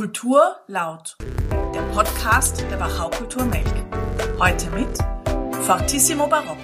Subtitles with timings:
[0.00, 1.14] Kultur laut.
[1.50, 3.66] Der Podcast der Wachau Kultur Melk.
[4.38, 4.96] Heute mit
[5.62, 6.56] Fortissimo Barock,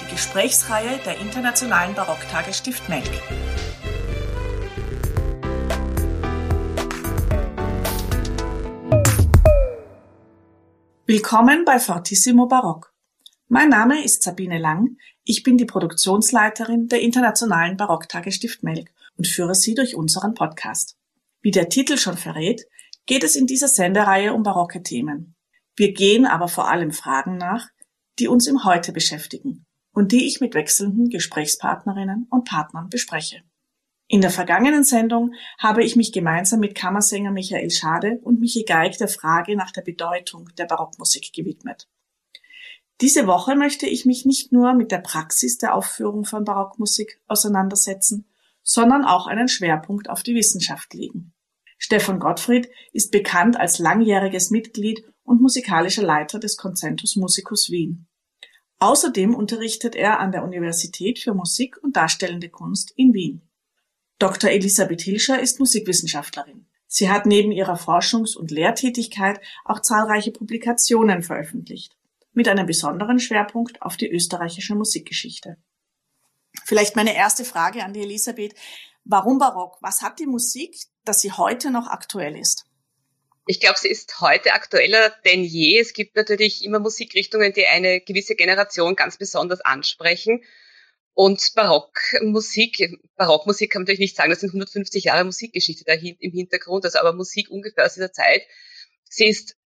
[0.00, 3.10] die Gesprächsreihe der Internationalen Barocktage Stift Melk.
[11.06, 12.94] Willkommen bei Fortissimo Barock.
[13.48, 14.98] Mein Name ist Sabine Lang.
[15.24, 20.96] Ich bin die Produktionsleiterin der Internationalen Barocktage Stift Melk und führe Sie durch unseren Podcast.
[21.42, 22.66] Wie der Titel schon verrät,
[23.06, 25.34] geht es in dieser Sendereihe um barocke Themen.
[25.76, 27.68] Wir gehen aber vor allem Fragen nach,
[28.18, 33.42] die uns im Heute beschäftigen und die ich mit wechselnden Gesprächspartnerinnen und Partnern bespreche.
[34.06, 38.98] In der vergangenen Sendung habe ich mich gemeinsam mit Kammersänger Michael Schade und Michi Geig
[38.98, 41.88] der Frage nach der Bedeutung der Barockmusik gewidmet.
[43.00, 48.28] Diese Woche möchte ich mich nicht nur mit der Praxis der Aufführung von Barockmusik auseinandersetzen,
[48.62, 51.33] sondern auch einen Schwerpunkt auf die Wissenschaft legen.
[51.84, 58.06] Stefan Gottfried ist bekannt als langjähriges Mitglied und musikalischer Leiter des Concentus Musicus Wien.
[58.78, 63.42] Außerdem unterrichtet er an der Universität für Musik und Darstellende Kunst in Wien.
[64.18, 64.48] Dr.
[64.48, 66.64] Elisabeth Hilscher ist Musikwissenschaftlerin.
[66.86, 71.98] Sie hat neben ihrer Forschungs- und Lehrtätigkeit auch zahlreiche Publikationen veröffentlicht,
[72.32, 75.58] mit einem besonderen Schwerpunkt auf die österreichische Musikgeschichte.
[76.64, 78.54] Vielleicht meine erste Frage an die Elisabeth.
[79.04, 79.78] Warum Barock?
[79.80, 82.64] Was hat die Musik, dass sie heute noch aktuell ist?
[83.46, 85.78] Ich glaube, sie ist heute aktueller denn je.
[85.78, 90.42] Es gibt natürlich immer Musikrichtungen, die eine gewisse Generation ganz besonders ansprechen.
[91.12, 96.32] Und Barockmusik, Barockmusik kann man natürlich nicht sagen, das sind 150 Jahre Musikgeschichte da im
[96.32, 98.42] Hintergrund, also aber Musik ungefähr aus dieser Zeit.
[99.04, 99.56] Sie ist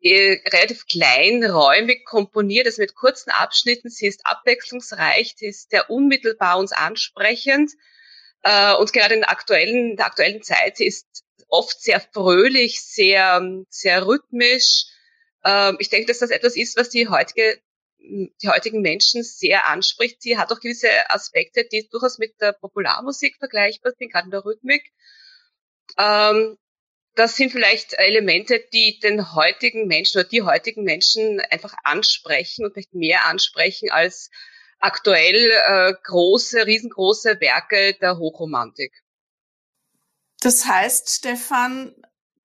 [0.00, 3.90] äh, relativ klein, räumig komponiert, also mit kurzen Abschnitten.
[3.90, 7.72] Sie ist abwechslungsreich, sie ist sehr unmittelbar uns ansprechend.
[8.42, 11.06] Äh, und gerade in der aktuellen, der aktuellen Zeit, ist
[11.48, 14.84] oft sehr fröhlich, sehr, sehr rhythmisch.
[15.44, 17.60] Äh, ich denke, dass das etwas ist, was die heutige
[18.00, 20.22] die heutigen Menschen sehr anspricht.
[20.22, 24.44] Sie hat auch gewisse Aspekte, die durchaus mit der Popularmusik vergleichbar sind, gerade in der
[24.44, 24.82] Rhythmik.
[25.98, 26.56] Ähm,
[27.14, 32.72] das sind vielleicht Elemente, die den heutigen Menschen oder die heutigen Menschen einfach ansprechen und
[32.72, 34.30] vielleicht mehr ansprechen als
[34.78, 38.92] aktuell äh, große, riesengroße Werke der Hochromantik.
[40.40, 41.94] Das heißt, Stefan,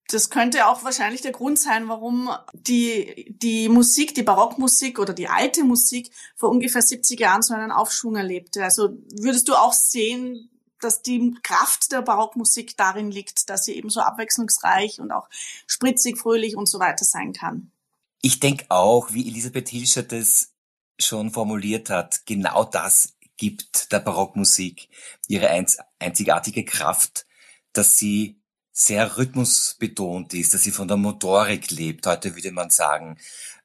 [0.07, 5.27] das könnte auch wahrscheinlich der Grund sein, warum die, die Musik, die Barockmusik oder die
[5.27, 8.63] alte Musik vor ungefähr 70 Jahren so einen Aufschwung erlebte.
[8.63, 10.49] Also würdest du auch sehen,
[10.81, 15.29] dass die Kraft der Barockmusik darin liegt, dass sie eben so abwechslungsreich und auch
[15.65, 17.71] spritzig, fröhlich und so weiter sein kann.
[18.21, 20.52] Ich denke auch, wie Elisabeth Hilscher das
[20.99, 24.89] schon formuliert hat, genau das gibt der Barockmusik
[25.27, 25.49] ihre
[25.99, 27.25] einzigartige Kraft,
[27.73, 28.39] dass sie
[28.71, 32.07] sehr rhythmusbetont ist, dass sie von der Motorik lebt.
[32.07, 33.17] Heute würde man sagen,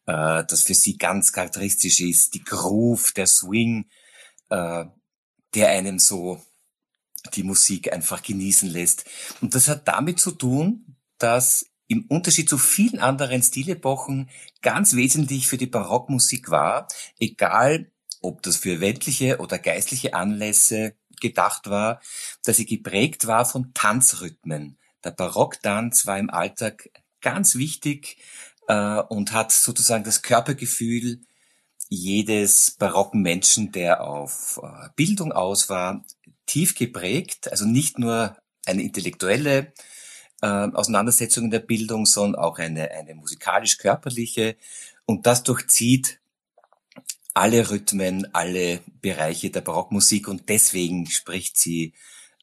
[0.06, 3.88] äh, dass für sie ganz charakteristisch ist, die Groove, der Swing,
[4.50, 4.84] äh,
[5.54, 6.42] der einem so
[7.34, 9.04] die Musik einfach genießen lässt.
[9.40, 14.28] Und das hat damit zu tun, dass im Unterschied zu vielen anderen Stilepochen
[14.62, 16.86] ganz wesentlich für die Barockmusik war,
[17.18, 17.90] egal
[18.20, 22.00] ob das für weltliche oder geistliche Anlässe gedacht war,
[22.44, 24.78] dass sie geprägt war von Tanzrhythmen.
[25.02, 26.90] Der Barocktanz war im Alltag
[27.20, 28.18] ganz wichtig
[28.68, 31.22] äh, und hat sozusagen das Körpergefühl
[31.88, 36.04] jedes barocken Menschen, der auf äh, Bildung aus war,
[36.46, 39.72] tief geprägt, also nicht nur eine intellektuelle
[40.42, 44.56] äh, Auseinandersetzung in der Bildung, sondern auch eine, eine musikalisch-körperliche.
[45.04, 46.20] Und das durchzieht
[47.34, 51.94] alle Rhythmen, alle Bereiche der Barockmusik und deswegen spricht sie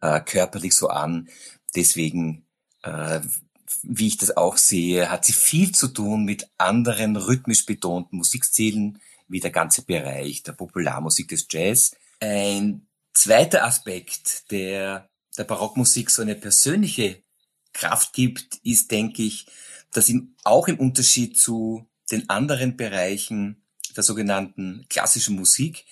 [0.02, 1.28] äh, körperlich so an.
[1.76, 2.46] Deswegen,
[2.84, 3.20] äh,
[3.84, 9.02] wie ich das auch sehe, hat sie viel zu tun mit anderen rhythmisch betonten Musikstilen,
[9.28, 11.96] wie der ganze Bereich der Popularmusik des Jazz.
[12.22, 17.22] Ein zweiter Aspekt, der der Barockmusik so eine persönliche
[17.75, 19.46] Kraft gibt, ist, denke ich,
[19.91, 23.61] dass ihm auch im Unterschied zu den anderen Bereichen
[23.96, 25.85] der sogenannten klassischen Musik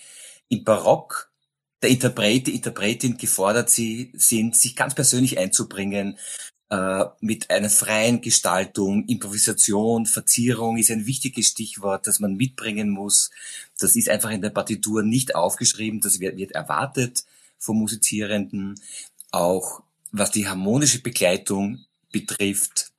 [0.50, 1.32] im Barock
[1.82, 6.18] der Interpret, die Interpretin gefordert sie, sind, sich ganz persönlich einzubringen,
[6.70, 13.32] äh, mit einer freien Gestaltung, Improvisation, Verzierung ist ein wichtiges Stichwort, das man mitbringen muss.
[13.78, 17.26] Das ist einfach in der Partitur nicht aufgeschrieben, das wird erwartet
[17.60, 18.80] vom Musizierenden.
[19.32, 22.92] Auch was die harmonische Begleitung betrifft,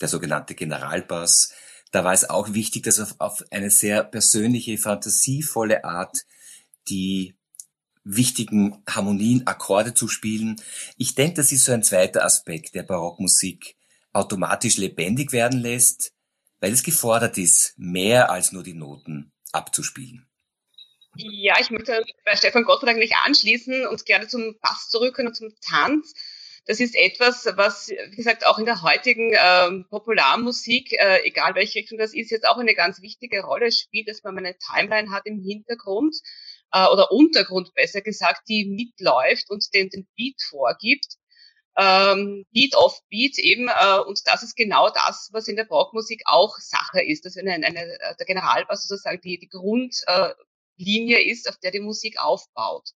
[0.00, 1.54] der sogenannte Generalbass,
[1.92, 6.24] da war es auch wichtig, dass auf, auf eine sehr persönliche, fantasievolle Art
[6.88, 7.36] die
[8.02, 10.60] wichtigen Harmonien, Akkorde zu spielen.
[10.96, 13.76] Ich denke, das ist so ein zweiter Aspekt der Barockmusik,
[14.12, 16.12] automatisch lebendig werden lässt,
[16.60, 20.26] weil es gefordert ist, mehr als nur die Noten abzuspielen.
[21.16, 25.54] Ja, ich möchte bei Stefan Gottfried eigentlich anschließen und gerne zum Bass zurückkommen und zum
[25.60, 26.14] Tanz.
[26.64, 31.80] Das ist etwas, was, wie gesagt, auch in der heutigen ähm, Popularmusik, äh, egal welche
[31.80, 35.26] Richtung das ist, jetzt auch eine ganz wichtige Rolle spielt, dass man eine Timeline hat
[35.26, 36.14] im Hintergrund
[36.72, 41.16] äh, oder Untergrund besser gesagt, die mitläuft und den, den Beat vorgibt.
[41.76, 46.22] Ähm, Beat of Beat eben, äh, und das ist genau das, was in der Rockmusik
[46.26, 51.58] auch Sache ist, dass eine, eine, der Generalbass sozusagen die, die Grundlinie äh, ist, auf
[51.58, 52.90] der die Musik aufbaut.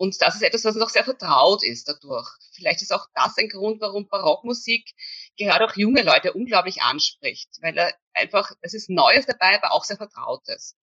[0.00, 2.26] Und das ist etwas, was noch sehr vertraut ist dadurch.
[2.54, 4.94] Vielleicht ist auch das ein Grund, warum Barockmusik
[5.36, 9.84] gerade auch junge Leute unglaublich anspricht, weil er einfach, es ist Neues dabei, aber auch
[9.84, 10.74] sehr Vertrautes.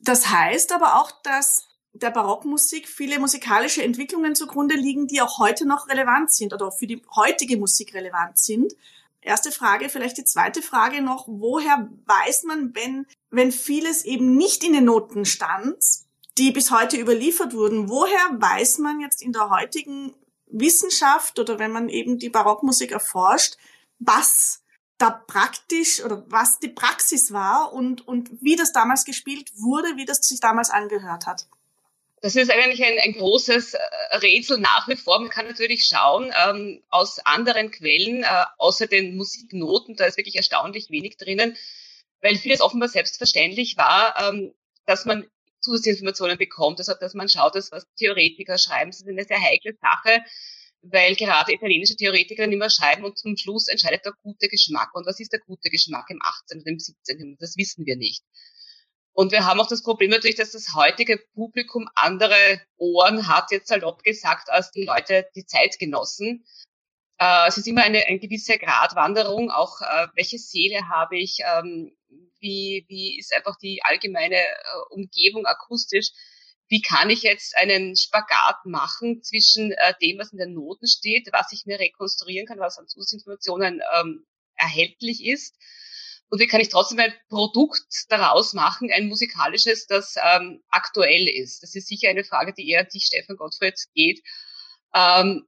[0.00, 5.66] Das heißt aber auch, dass der Barockmusik viele musikalische Entwicklungen zugrunde liegen, die auch heute
[5.66, 8.72] noch relevant sind oder für die heutige Musik relevant sind.
[9.20, 14.64] Erste Frage, vielleicht die zweite Frage noch, woher weiß man, wenn, wenn vieles eben nicht
[14.64, 16.03] in den Noten stand,
[16.38, 17.88] die bis heute überliefert wurden.
[17.88, 20.14] Woher weiß man jetzt in der heutigen
[20.46, 23.56] Wissenschaft oder wenn man eben die Barockmusik erforscht,
[23.98, 24.62] was
[24.98, 30.04] da praktisch oder was die Praxis war und, und wie das damals gespielt wurde, wie
[30.04, 31.46] das sich damals angehört hat?
[32.20, 35.20] Das ist eigentlich ein, ein großes äh, Rätsel nach wie vor.
[35.20, 40.36] Man kann natürlich schauen ähm, aus anderen Quellen, äh, außer den Musiknoten, da ist wirklich
[40.36, 41.56] erstaunlich wenig drinnen,
[42.22, 44.54] weil vieles offenbar selbstverständlich war, ähm,
[44.86, 45.26] dass man
[45.64, 48.90] Zusatzinformationen bekommt, also dass man schaut, dass was Theoretiker schreiben.
[48.90, 50.22] Das ist eine sehr heikle Sache,
[50.82, 54.94] weil gerade italienische Theoretiker immer schreiben und zum Schluss entscheidet der gute Geschmack.
[54.94, 56.58] Und was ist der gute Geschmack im 18.
[56.58, 57.36] und im 17.
[57.40, 58.22] Das wissen wir nicht.
[59.12, 63.68] Und wir haben auch das Problem natürlich, dass das heutige Publikum andere Ohren hat, jetzt
[63.68, 66.44] salopp gesagt, als die Leute, die Zeitgenossen.
[67.18, 71.96] Äh, es ist immer eine, eine gewisse Gratwanderung, auch äh, welche Seele habe ich, ähm,
[72.44, 74.54] wie, wie ist einfach die allgemeine äh,
[74.90, 76.10] Umgebung akustisch,
[76.68, 81.28] wie kann ich jetzt einen Spagat machen zwischen äh, dem, was in den Noten steht,
[81.32, 84.26] was ich mir rekonstruieren kann, was an Zusatzinformationen ähm,
[84.56, 85.56] erhältlich ist,
[86.30, 91.62] und wie kann ich trotzdem ein Produkt daraus machen, ein musikalisches, das ähm, aktuell ist.
[91.62, 94.20] Das ist sicher eine Frage, die eher an dich, Stefan Gottfried, geht.
[94.94, 95.46] Ähm,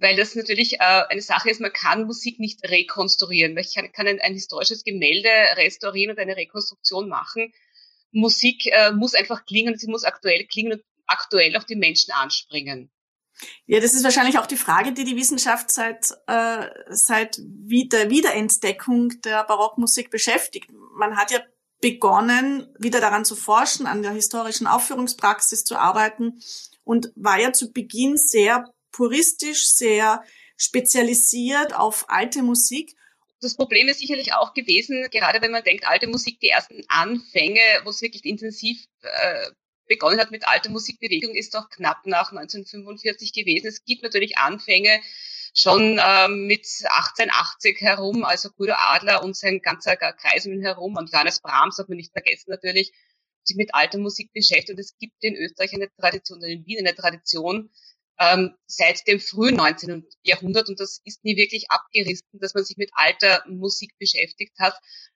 [0.00, 3.56] weil das natürlich äh, eine Sache ist, man kann Musik nicht rekonstruieren.
[3.58, 7.52] Ich kann, kann ein, historisches Gemälde restaurieren und eine Rekonstruktion machen.
[8.10, 12.90] Musik äh, muss einfach klingen sie muss aktuell klingen und aktuell auch die Menschen anspringen.
[13.66, 19.20] Ja, das ist wahrscheinlich auch die Frage, die die Wissenschaft seit, äh, seit der Wiederentdeckung
[19.22, 20.70] der Barockmusik beschäftigt.
[20.96, 21.40] Man hat ja
[21.80, 26.40] begonnen, wieder daran zu forschen, an der historischen Aufführungspraxis zu arbeiten
[26.82, 30.22] und war ja zu Beginn sehr puristisch, sehr
[30.56, 32.94] spezialisiert auf alte Musik.
[33.40, 37.60] Das Problem ist sicherlich auch gewesen, gerade wenn man denkt, alte Musik, die ersten Anfänge,
[37.84, 39.50] wo es wirklich intensiv äh,
[39.86, 43.68] begonnen hat mit alter Musikbewegung, ist doch knapp nach 1945 gewesen.
[43.68, 45.00] Es gibt natürlich Anfänge
[45.54, 50.96] schon ähm, mit 1880 herum, also Guido Adler und sein ganzer Kreis um ihn herum
[50.96, 52.92] und Johannes Brahms, darf man nicht vergessen natürlich,
[53.44, 54.70] sich mit alter Musik beschäftigt.
[54.70, 57.70] Und es gibt in Österreich eine Tradition, in Wien eine Tradition,
[58.18, 60.04] ähm, seit dem frühen 19.
[60.22, 64.74] Jahrhundert und das ist nie wirklich abgerissen, dass man sich mit alter Musik beschäftigt hat.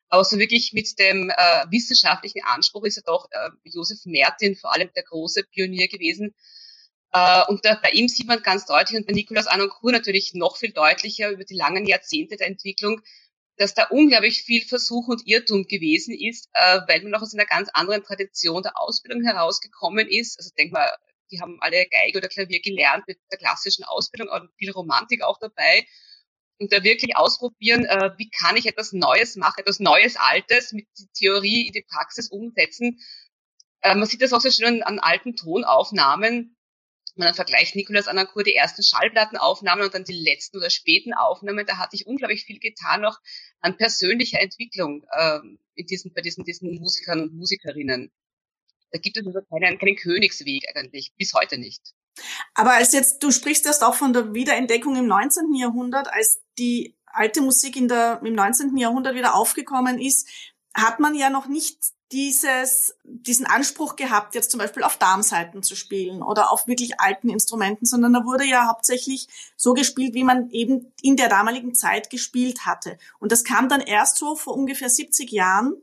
[0.09, 4.73] Aber so wirklich mit dem äh, wissenschaftlichen Anspruch ist ja doch äh, Josef Mertin vor
[4.73, 6.35] allem der große Pionier gewesen.
[7.13, 10.57] Äh, und da, bei ihm sieht man ganz deutlich und bei Nikolaus Anoncourt natürlich noch
[10.57, 13.01] viel deutlicher über die langen Jahrzehnte der Entwicklung,
[13.57, 17.47] dass da unglaublich viel Versuch und Irrtum gewesen ist, äh, weil man auch aus einer
[17.47, 20.39] ganz anderen Tradition der Ausbildung herausgekommen ist.
[20.39, 20.91] Also denk mal,
[21.33, 25.39] die haben alle Geige oder Klavier gelernt mit der klassischen Ausbildung und viel Romantik auch
[25.39, 25.85] dabei
[26.63, 30.87] und da wirklich ausprobieren, äh, wie kann ich etwas Neues machen, etwas Neues, Altes mit
[31.15, 33.01] Theorie in die Praxis umsetzen.
[33.81, 36.57] Äh, man sieht das auch so schön an, an alten Tonaufnahmen.
[37.15, 41.67] Man vergleicht Nikolaus Anancourt die ersten Schallplattenaufnahmen und dann die letzten oder späten Aufnahmen.
[41.67, 43.19] Da hatte ich unglaublich viel getan noch
[43.61, 45.41] an persönlicher Entwicklung äh,
[45.75, 48.13] in diesen, bei diesen, diesen Musikern und Musikerinnen.
[48.93, 51.83] Da gibt es also keinen, keinen Königsweg eigentlich, bis heute nicht.
[52.55, 55.55] Aber als jetzt, du sprichst erst auch von der Wiederentdeckung im 19.
[55.55, 58.77] Jahrhundert, als die alte Musik in der, im 19.
[58.77, 60.29] Jahrhundert wieder aufgekommen ist,
[60.75, 61.79] hat man ja noch nicht
[62.13, 67.31] dieses, diesen Anspruch gehabt, jetzt zum Beispiel auf Darmseiten zu spielen oder auf wirklich alten
[67.31, 72.11] Instrumenten, sondern da wurde ja hauptsächlich so gespielt, wie man eben in der damaligen Zeit
[72.11, 72.99] gespielt hatte.
[73.19, 75.75] Und das kam dann erst so vor ungefähr 70 Jahren,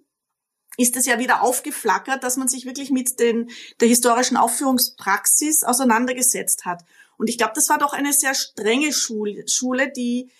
[0.80, 6.66] ist es ja wieder aufgeflackert, dass man sich wirklich mit den, der historischen Aufführungspraxis auseinandergesetzt
[6.66, 6.86] hat.
[7.18, 10.32] Und ich glaube, das war doch eine sehr strenge Schule, Schule die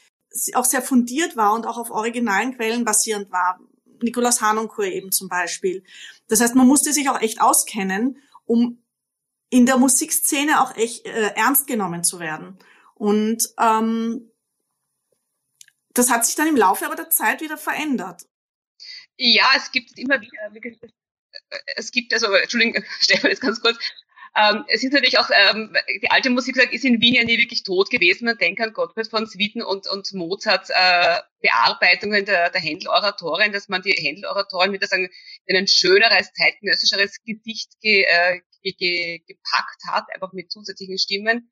[0.54, 3.60] auch sehr fundiert war und auch auf originalen Quellen basierend war.
[4.02, 5.84] Nikolaus Hanonkur eben zum Beispiel.
[6.30, 8.82] Das heißt, man musste sich auch echt auskennen, um
[9.50, 12.58] in der Musikszene auch echt äh, ernst genommen zu werden.
[12.96, 14.32] Und ähm,
[15.94, 18.29] das hat sich dann im Laufe aber der Zeit wieder verändert.
[19.22, 20.32] Ja, es gibt immer wieder,
[21.76, 23.78] es gibt also, Entschuldigung, Stefan, jetzt ganz kurz,
[24.34, 27.64] ähm, es ist natürlich auch, ähm, die alte Musik ist in Wien ja nie wirklich
[27.64, 28.26] tot gewesen.
[28.26, 33.68] Man denkt an Gottfried von Swieten und, und Mozart äh, Bearbeitungen der, der Händel-Oratorin, dass
[33.68, 35.10] man die Händel-Oratorin wieder sagen,
[35.46, 41.52] in ein schöneres, zeitgenössischeres Gesicht ge, äh, ge, ge, gepackt hat, einfach mit zusätzlichen Stimmen.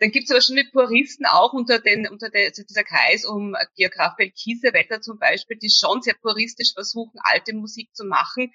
[0.00, 3.24] Dann gibt es aber schon die Puristen auch unter, den, unter der, also dieser Kreis
[3.24, 8.52] um Georg Raphael Kiesewetter zum Beispiel, die schon sehr puristisch versuchen, alte Musik zu machen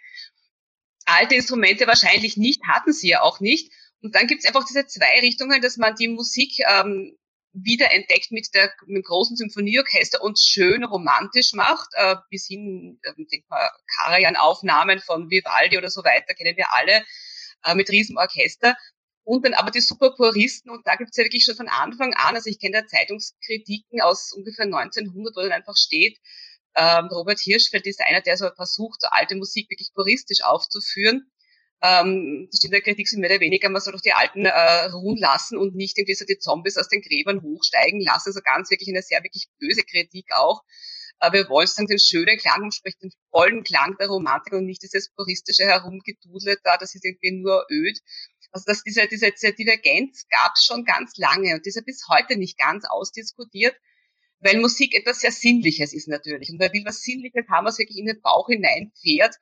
[1.06, 3.72] alte Instrumente wahrscheinlich nicht, hatten sie ja auch nicht.
[4.02, 7.18] Und dann gibt es einfach diese zwei Richtungen, dass man die Musik ähm,
[7.54, 13.00] wieder entdeckt mit, der, mit dem großen Symphonieorchester und schön romantisch macht, äh, bis hin,
[13.04, 17.06] äh, denk mal, Karajan-Aufnahmen von Vivaldi oder so weiter, kennen wir alle,
[17.64, 18.76] äh, mit Riesenorchester.
[19.26, 22.36] Und dann aber die Superpuristen, und da gibt es ja wirklich schon von Anfang an,
[22.36, 26.20] also ich kenne da Zeitungskritiken aus ungefähr 1900, wo dann einfach steht,
[26.76, 31.32] ähm, Robert Hirschfeld ist einer, der so versucht, so alte Musik wirklich puristisch aufzuführen.
[31.82, 34.46] Ähm, da steht in der Kritik so mehr oder weniger, man soll doch die Alten
[34.46, 38.30] äh, ruhen lassen und nicht irgendwie so die Zombies aus den Gräbern hochsteigen lassen.
[38.30, 40.64] Also ganz wirklich eine sehr wirklich böse Kritik auch.
[41.20, 44.84] Äh, wir wollen sozusagen den schönen Klang sprechen den vollen Klang der Romantik und nicht
[44.84, 48.00] dieses puristische Herumgedudle da, das ist irgendwie nur öd.
[48.52, 51.82] Also dass diese, diese, diese Divergenz gab es schon ganz lange und die ist ja
[51.86, 53.76] bis heute nicht ganz ausdiskutiert
[54.46, 56.50] weil Musik etwas sehr Sinnliches ist natürlich.
[56.50, 59.36] Und wer will was Sinnliches haben, was wirklich in den Bauch hineinfährt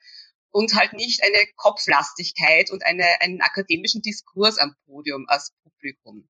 [0.52, 6.30] und halt nicht eine Kopflastigkeit und eine, einen akademischen Diskurs am Podium als Publikum.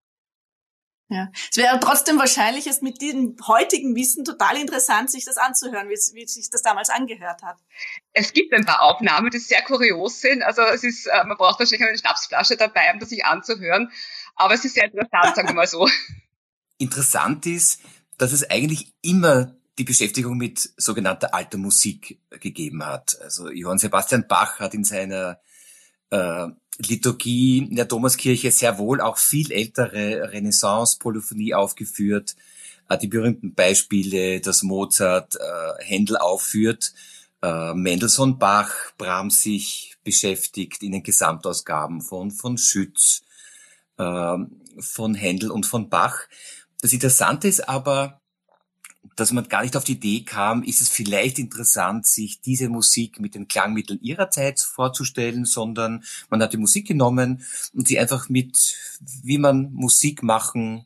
[1.09, 5.89] Ja, es wäre trotzdem wahrscheinlich jetzt mit diesem heutigen Wissen total interessant, sich das anzuhören,
[5.89, 7.57] wie, wie sich das damals angehört hat.
[8.13, 10.41] Es gibt ein paar Aufnahmen, die sehr kurios sind.
[10.41, 13.91] Also es ist, äh, man braucht wahrscheinlich eine Schnapsflasche dabei, um das sich anzuhören.
[14.35, 15.87] Aber es ist sehr interessant, sagen wir mal so.
[16.77, 17.81] Interessant ist,
[18.17, 23.19] dass es eigentlich immer die Beschäftigung mit sogenannter alter Musik gegeben hat.
[23.21, 25.39] Also Johann Sebastian Bach hat in seiner
[26.09, 32.35] äh, Liturgie in der Thomaskirche sehr wohl auch viel ältere Renaissance-Polyphonie aufgeführt.
[32.89, 36.93] Äh, die berühmten Beispiele, dass Mozart äh, Händel aufführt,
[37.41, 43.23] äh, Mendelssohn Bach, Brahms sich beschäftigt in den Gesamtausgaben von, von Schütz,
[43.97, 44.37] äh,
[44.79, 46.17] von Händel und von Bach.
[46.81, 48.21] Das Interessante ist aber,
[49.15, 53.19] dass man gar nicht auf die Idee kam, ist es vielleicht interessant, sich diese Musik
[53.19, 57.43] mit den Klangmitteln ihrer Zeit vorzustellen, sondern man hat die Musik genommen
[57.73, 58.75] und sie einfach mit,
[59.23, 60.85] wie man Musik machen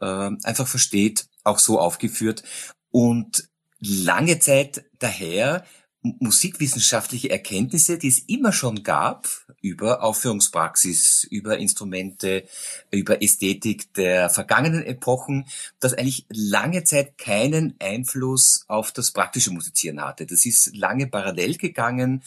[0.00, 2.42] äh, einfach versteht, auch so aufgeführt.
[2.90, 3.48] Und
[3.80, 5.64] lange Zeit daher
[6.02, 9.28] musikwissenschaftliche Erkenntnisse, die es immer schon gab,
[9.60, 12.44] über Aufführungspraxis, über Instrumente,
[12.90, 15.46] über Ästhetik der vergangenen Epochen,
[15.80, 20.26] das eigentlich lange Zeit keinen Einfluss auf das praktische Musizieren hatte.
[20.26, 22.22] Das ist lange parallel gegangen.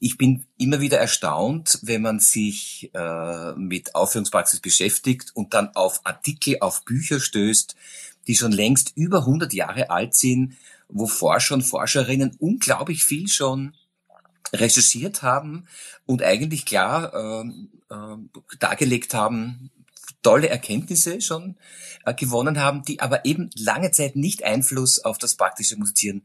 [0.00, 6.00] Ich bin immer wieder erstaunt, wenn man sich äh, mit Aufführungspraxis beschäftigt und dann auf
[6.04, 7.74] Artikel, auf Bücher stößt,
[8.28, 10.56] die schon längst über 100 Jahre alt sind,
[10.88, 13.74] wo Forscher und Forscherinnen unglaublich viel schon
[14.52, 15.66] recherchiert haben
[16.06, 17.48] und eigentlich klar äh,
[17.90, 18.16] äh,
[18.58, 19.70] dargelegt haben,
[20.22, 21.56] tolle Erkenntnisse schon
[22.04, 26.22] äh, gewonnen haben, die aber eben lange Zeit nicht Einfluss auf das praktische Musizieren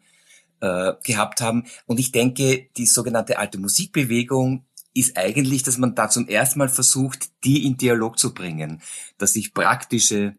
[0.62, 1.66] äh, gehabt haben.
[1.86, 6.70] Und ich denke, die sogenannte alte Musikbewegung ist eigentlich, dass man da zum ersten Mal
[6.70, 8.82] versucht, die in Dialog zu bringen,
[9.18, 10.36] dass sich praktische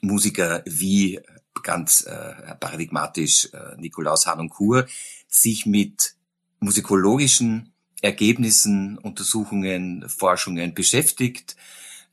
[0.00, 1.20] Musiker wie
[1.62, 4.88] ganz äh, paradigmatisch äh, Nikolaus Hanoncourt
[5.28, 6.14] sich mit
[6.60, 11.56] musikologischen Ergebnissen, Untersuchungen, Forschungen beschäftigt,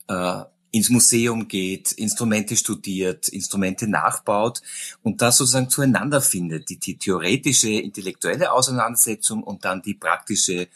[0.08, 4.62] äh, ins Museum geht, Instrumente studiert, Instrumente nachbaut
[5.04, 10.68] und das sozusagen zueinander findet, die, die theoretische, intellektuelle Auseinandersetzung und dann die praktische,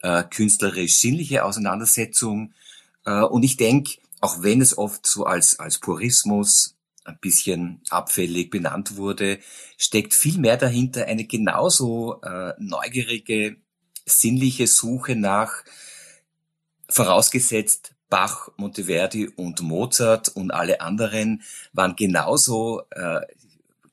[0.00, 2.54] äh, künstlerisch-sinnliche Auseinandersetzung.
[3.04, 6.73] Äh, und ich denke, auch wenn es oft so als, als Purismus
[7.04, 9.38] ein bisschen abfällig benannt wurde,
[9.76, 13.56] steckt viel mehr dahinter eine genauso äh, neugierige,
[14.06, 15.64] sinnliche Suche nach,
[16.88, 21.42] vorausgesetzt Bach, Monteverdi und Mozart und alle anderen
[21.72, 23.22] waren genauso äh,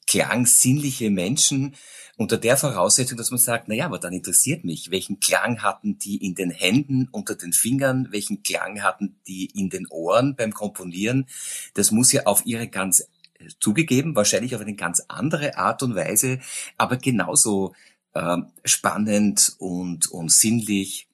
[0.08, 1.76] klangsinnliche Menschen,
[2.22, 5.98] unter der Voraussetzung, dass man sagt, na ja, aber dann interessiert mich, welchen Klang hatten
[5.98, 10.54] die in den Händen, unter den Fingern, welchen Klang hatten die in den Ohren beim
[10.54, 11.26] Komponieren.
[11.74, 13.08] Das muss ja auf ihre ganz
[13.60, 16.40] zugegeben, wahrscheinlich auf eine ganz andere Art und Weise,
[16.78, 17.74] aber genauso
[18.14, 21.08] äh, spannend und, und sinnlich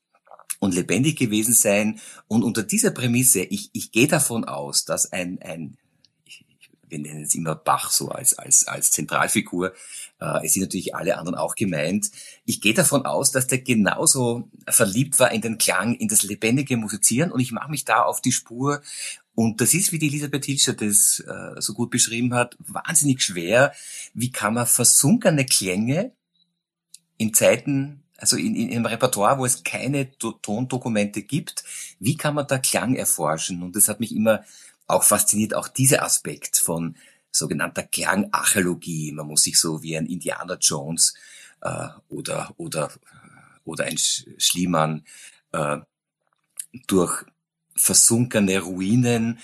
[0.59, 2.01] und lebendig gewesen sein.
[2.27, 5.77] Und unter dieser Prämisse, ich, ich gehe davon aus, dass ein, ein
[6.89, 9.73] wir nennen es immer Bach so als, als, als Zentralfigur,
[10.19, 12.11] äh, es sind natürlich alle anderen auch gemeint.
[12.45, 16.77] Ich gehe davon aus, dass der genauso verliebt war in den Klang, in das lebendige
[16.77, 18.81] Musizieren und ich mache mich da auf die Spur
[19.35, 23.71] und das ist, wie die Elisabeth Hilscher das äh, so gut beschrieben hat, wahnsinnig schwer.
[24.15, 26.11] Wie kann man versunkene Klänge
[27.17, 31.63] in Zeiten also in, in, im Repertoire, wo es keine Tondokumente gibt,
[31.99, 33.61] wie kann man da Klang erforschen?
[33.61, 34.43] Und das hat mich immer
[34.87, 36.95] auch fasziniert, auch dieser Aspekt von
[37.31, 39.11] sogenannter Klangarchäologie.
[39.11, 41.13] Man muss sich so wie ein Indiana Jones
[41.61, 42.91] äh, oder, oder,
[43.63, 45.03] oder ein Schliemann
[45.51, 45.77] äh,
[46.87, 47.25] durch
[47.75, 49.39] versunkene Ruinen,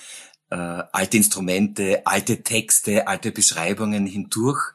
[0.49, 4.73] äh, alte Instrumente, alte Texte, alte Beschreibungen hindurch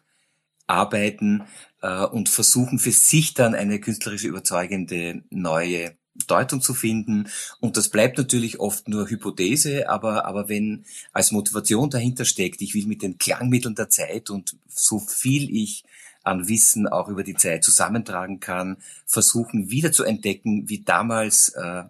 [0.67, 1.45] arbeiten
[1.83, 5.97] äh, und versuchen für sich dann eine künstlerisch überzeugende neue
[6.27, 7.29] Deutung zu finden.
[7.61, 12.75] Und das bleibt natürlich oft nur Hypothese, aber, aber wenn als Motivation dahinter steckt, ich
[12.75, 15.85] will mit den Klangmitteln der Zeit und so viel ich
[16.25, 21.85] an Wissen auch über die Zeit zusammentragen kann, versuchen wieder zu entdecken, wie damals äh,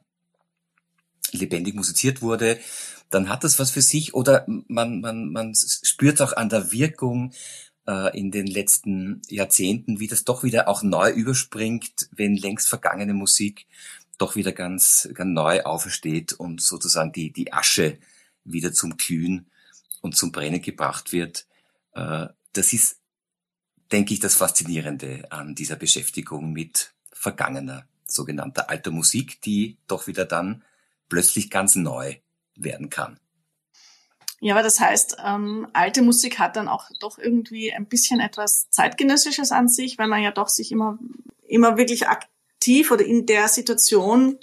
[1.33, 2.59] lebendig musiziert wurde,
[3.11, 7.33] dann hat das was für sich oder man, man, man spürt auch an der Wirkung
[7.87, 13.15] äh, in den letzten Jahrzehnten, wie das doch wieder auch neu überspringt, wenn längst vergangene
[13.15, 13.67] Musik
[14.19, 17.99] doch wieder ganz, ganz neu aufersteht und sozusagen die, die Asche
[18.45, 19.51] wieder zum Glühen
[20.01, 21.47] und zum Brennen gebracht wird.
[21.95, 22.99] Äh, das ist,
[23.93, 30.25] denke ich, das Faszinierende an dieser Beschäftigung mit vergangener, sogenannter alter Musik, die doch wieder
[30.25, 30.65] dann
[31.09, 32.17] plötzlich ganz neu
[32.57, 33.19] werden kann.
[34.41, 38.71] Ja, aber das heißt, ähm, alte Musik hat dann auch doch irgendwie ein bisschen etwas
[38.71, 40.99] zeitgenössisches an sich, weil man ja doch sich immer
[41.49, 42.31] immer wirklich aktiv
[42.90, 44.38] oder in der Situation,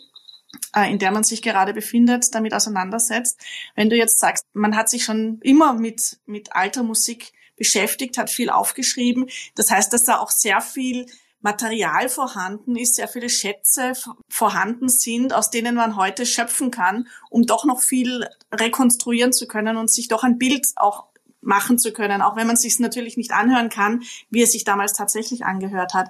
[0.75, 3.39] äh, in der man sich gerade befindet, damit auseinandersetzt.
[3.75, 8.29] Wenn du jetzt sagst, man hat sich schon immer mit mit alter Musik beschäftigt, hat
[8.29, 11.05] viel aufgeschrieben, das heißt, dass da auch sehr viel
[11.45, 13.93] Material vorhanden ist, sehr viele Schätze
[14.27, 19.77] vorhanden sind, aus denen man heute schöpfen kann, um doch noch viel rekonstruieren zu können
[19.77, 21.05] und sich doch ein Bild auch
[21.41, 24.93] machen zu können, auch wenn man sich natürlich nicht anhören kann, wie es sich damals
[24.93, 26.09] tatsächlich angehört hat.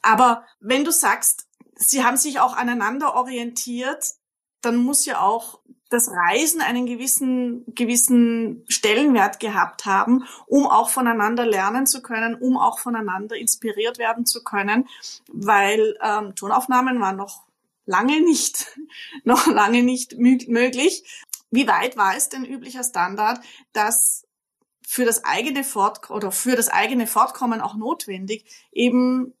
[0.00, 1.47] Aber wenn du sagst,
[1.78, 4.04] sie haben sich auch aneinander orientiert,
[4.60, 5.60] dann muss ja auch
[5.90, 12.58] das Reisen einen gewissen, gewissen Stellenwert gehabt haben, um auch voneinander lernen zu können, um
[12.58, 14.86] auch voneinander inspiriert werden zu können,
[15.28, 17.44] weil ähm, Tonaufnahmen waren noch
[17.86, 18.66] lange nicht,
[19.24, 21.26] noch lange nicht möglich.
[21.50, 23.40] Wie weit war es denn üblicher Standard,
[23.72, 24.26] dass
[24.86, 29.34] für das eigene Fort oder für das eigene Fortkommen auch notwendig eben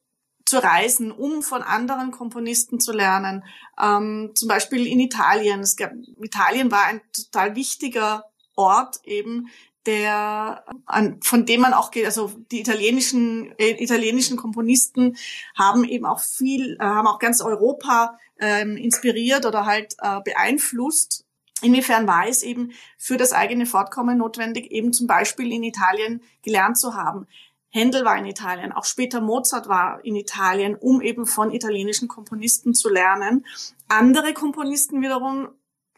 [0.48, 3.44] zu reisen, um von anderen Komponisten zu lernen.
[3.80, 5.60] Ähm, zum Beispiel in Italien.
[5.60, 8.24] Es gab, Italien war ein total wichtiger
[8.56, 9.48] Ort eben,
[9.84, 15.16] der an, von dem man auch geht, also die italienischen äh, italienischen Komponisten
[15.56, 21.24] haben eben auch viel, äh, haben auch ganz Europa ähm, inspiriert oder halt äh, beeinflusst.
[21.62, 26.78] Inwiefern war es eben für das eigene Fortkommen notwendig, eben zum Beispiel in Italien gelernt
[26.78, 27.26] zu haben?
[27.70, 32.74] Händel war in Italien, auch später Mozart war in Italien, um eben von italienischen Komponisten
[32.74, 33.44] zu lernen.
[33.88, 35.48] Andere Komponisten wiederum,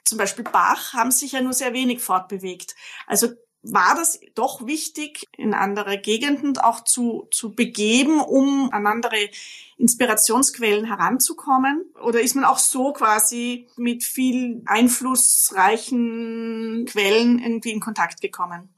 [0.05, 2.75] zum Beispiel Bach, haben sich ja nur sehr wenig fortbewegt.
[3.07, 3.29] Also
[3.63, 9.29] war das doch wichtig, in andere Gegenden auch zu, zu begeben, um an andere
[9.77, 11.85] Inspirationsquellen heranzukommen?
[12.03, 18.75] Oder ist man auch so quasi mit viel einflussreichen Quellen irgendwie in Kontakt gekommen?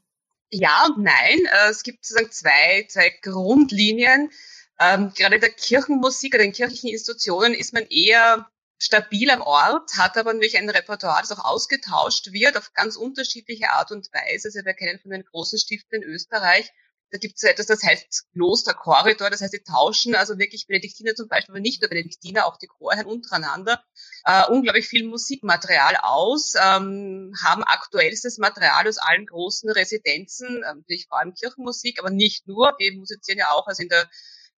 [0.53, 1.45] Ja und nein.
[1.45, 4.31] Äh, es gibt sozusagen zwei, zwei Grundlinien.
[4.79, 10.17] Ähm, gerade der Kirchenmusik oder den kirchlichen Institutionen ist man eher stabil am Ort, hat
[10.17, 14.49] aber natürlich ein Repertoire, das auch ausgetauscht wird auf ganz unterschiedliche Art und Weise.
[14.49, 16.71] Also wir kennen von den großen Stiften in Österreich
[17.13, 21.13] da gibt es so etwas, das heißt Klosterkorridor, das heißt, die tauschen also wirklich Benediktiner
[21.13, 23.83] zum Beispiel, aber nicht nur Benediktiner, auch die Chorherren untereinander,
[24.25, 31.05] äh, unglaublich viel Musikmaterial aus, ähm, haben aktuellstes Material aus allen großen Residenzen, äh, natürlich
[31.07, 34.09] vor allem Kirchenmusik, aber nicht nur, die musizieren ja auch also in der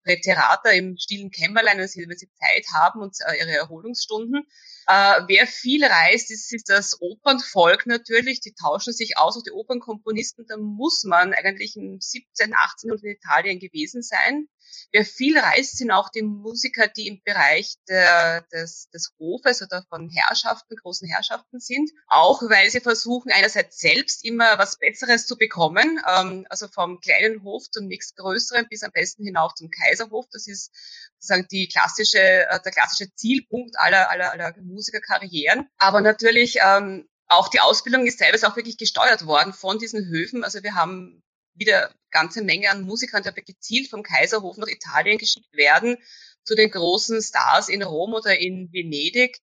[0.04, 4.46] Präterata im stillen Kämmerlein, wenn sie, wenn sie Zeit haben und äh, ihre Erholungsstunden.
[4.88, 8.42] Äh, wer viel reist, ist, ist das Opernvolk natürlich.
[8.42, 10.46] Die tauschen sich aus, auch die Opernkomponisten.
[10.48, 12.92] Da muss man eigentlich im 17., 18.
[12.92, 14.48] in Italien gewesen sein.
[14.92, 19.84] Wer viel reist, sind auch die Musiker, die im Bereich der, des, des Hofes oder
[19.90, 21.92] von Herrschaften, großen Herrschaften sind.
[22.08, 27.44] Auch weil sie versuchen, einerseits selbst immer was Besseres zu bekommen, ähm, also vom kleinen
[27.44, 30.26] Hof zum nächstgrößeren bis am besten hinauf zum Kaiserhof.
[30.32, 30.72] Das ist
[31.20, 35.68] sozusagen die klassische, äh, der klassische Zielpunkt aller, aller, aller Musikerkarrieren.
[35.78, 40.44] Aber natürlich ähm, auch die Ausbildung ist teilweise auch wirklich gesteuert worden von diesen Höfen.
[40.44, 41.24] Also wir haben
[41.56, 45.98] wieder ganze Menge an Musikern, die aber gezielt vom Kaiserhof nach Italien geschickt werden,
[46.44, 49.40] zu den großen Stars in Rom oder in Venedig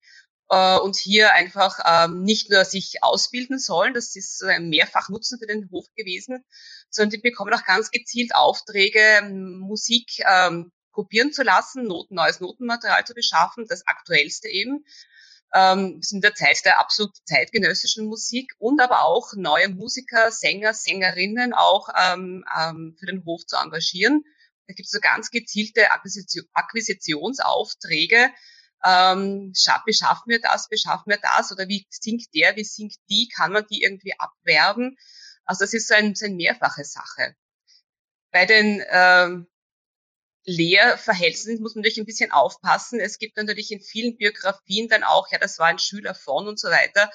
[0.48, 5.46] äh, und hier einfach ähm, nicht nur sich ausbilden sollen, das ist ein Mehrfachnutzen für
[5.46, 6.44] den Hof gewesen,
[6.90, 13.04] sondern die bekommen auch ganz gezielt Aufträge, Musik ähm, kopieren zu lassen, Noten, neues Notenmaterial
[13.04, 14.84] zu beschaffen, das aktuellste eben,
[15.54, 20.74] ähm, sind in der Zeit der absolut zeitgenössischen Musik und aber auch neue Musiker, Sänger,
[20.74, 24.22] Sängerinnen auch ähm, ähm, für den Hof zu engagieren.
[24.66, 28.30] Da gibt es so ganz gezielte Akquisition, Akquisitionsaufträge.
[28.84, 29.52] Ähm,
[29.84, 33.66] beschaffen wir das, beschaffen wir das oder wie singt der, wie singt die, kann man
[33.70, 34.96] die irgendwie abwerben?
[35.44, 37.34] Also das ist so, ein, so eine mehrfache Sache.
[38.30, 39.49] Bei den ähm,
[40.44, 42.98] Lehrverhältnissen muss man natürlich ein bisschen aufpassen.
[42.98, 46.58] Es gibt natürlich in vielen Biografien dann auch, ja, das war ein Schüler von und
[46.58, 47.10] so weiter.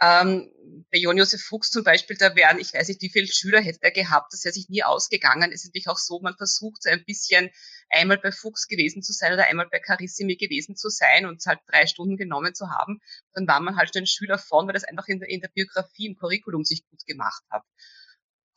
[0.00, 0.50] Ähm,
[0.90, 3.78] bei Jon Josef Fuchs zum Beispiel, da wären, ich weiß nicht, wie viele Schüler hätte
[3.82, 5.52] er gehabt, das wäre sich nie ausgegangen.
[5.52, 7.50] Es ist natürlich auch so, man versucht so ein bisschen
[7.90, 11.60] einmal bei Fuchs gewesen zu sein oder einmal bei Carissimi gewesen zu sein und halt
[11.68, 13.00] drei Stunden genommen zu haben.
[13.34, 15.48] Dann war man halt schon ein Schüler von, weil das einfach in der, in der
[15.48, 17.62] Biografie, im Curriculum sich gut gemacht hat.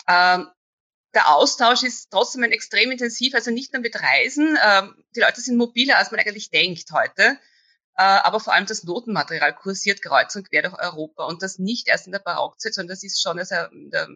[0.07, 0.47] Ähm,
[1.13, 4.58] der Austausch ist trotzdem ein extrem intensiv, also nicht nur mit Reisen.
[4.63, 7.38] Ähm, die Leute sind mobiler, als man eigentlich denkt heute.
[7.96, 11.88] Äh, aber vor allem das Notenmaterial kursiert kreuz und quer durch Europa und das nicht
[11.88, 14.08] erst in der Barockzeit, sondern das ist schon also der,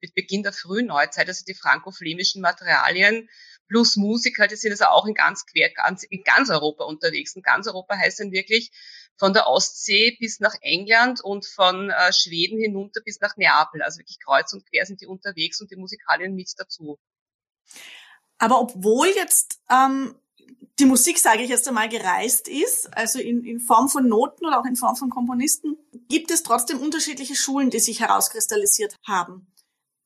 [0.00, 3.28] mit Beginn der frühen Neuzeit, also die franco-flämischen Materialien
[3.68, 7.34] plus Musiker, die sind also auch in ganz quer, ganz, in ganz Europa unterwegs.
[7.36, 8.70] Und ganz Europa heißt dann wirklich
[9.18, 13.82] von der Ostsee bis nach England und von äh, Schweden hinunter bis nach Neapel.
[13.82, 16.98] Also wirklich kreuz und quer sind die unterwegs und die Musikalien mit dazu.
[18.38, 20.14] Aber obwohl jetzt ähm,
[20.78, 24.60] die Musik, sage ich jetzt einmal, gereist ist, also in, in Form von Noten oder
[24.60, 25.76] auch in Form von Komponisten,
[26.08, 29.52] gibt es trotzdem unterschiedliche Schulen, die sich herauskristallisiert haben.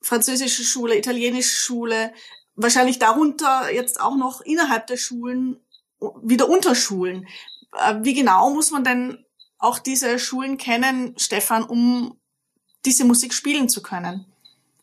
[0.01, 2.13] Französische Schule, italienische Schule,
[2.55, 5.61] wahrscheinlich darunter jetzt auch noch innerhalb der Schulen
[6.23, 7.29] wieder Unterschulen.
[7.73, 9.25] Äh, wie genau muss man denn
[9.59, 12.19] auch diese Schulen kennen, Stefan, um
[12.85, 14.27] diese Musik spielen zu können?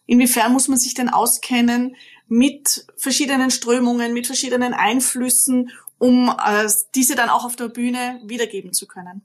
[0.05, 1.95] Inwiefern muss man sich denn auskennen
[2.27, 8.73] mit verschiedenen Strömungen, mit verschiedenen Einflüssen, um äh, diese dann auch auf der Bühne wiedergeben
[8.73, 9.21] zu können?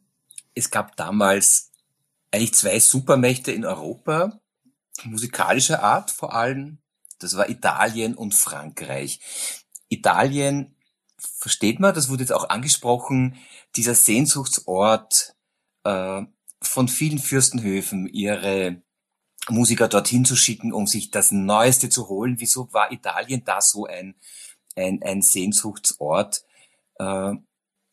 [0.54, 1.70] Es gab damals
[2.30, 4.40] eigentlich zwei Supermächte in Europa,
[5.04, 6.78] musikalischer Art vor allem.
[7.18, 9.20] Das war Italien und Frankreich.
[9.88, 10.73] Italien
[11.36, 13.36] versteht man, das wurde jetzt auch angesprochen,
[13.76, 15.34] dieser Sehnsuchtsort
[15.84, 16.22] äh,
[16.62, 18.82] von vielen Fürstenhöfen, ihre
[19.48, 22.36] Musiker dorthin zu schicken, um sich das Neueste zu holen.
[22.38, 24.14] Wieso war Italien da so ein,
[24.74, 26.44] ein, ein Sehnsuchtsort?
[26.98, 27.34] Äh,